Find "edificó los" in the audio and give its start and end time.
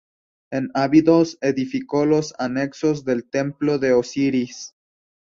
1.41-2.33